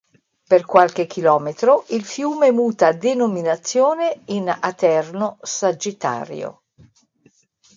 [0.47, 6.63] Per qualche chilometro il fiume muta denominazione in Aterno-Sagittario.